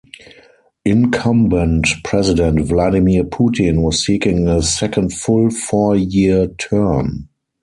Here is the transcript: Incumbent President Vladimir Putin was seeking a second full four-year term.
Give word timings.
Incumbent 0.83 1.85
President 2.03 2.59
Vladimir 2.61 3.23
Putin 3.25 3.83
was 3.83 4.03
seeking 4.03 4.47
a 4.47 4.59
second 4.63 5.11
full 5.13 5.51
four-year 5.51 6.47
term. 6.57 7.29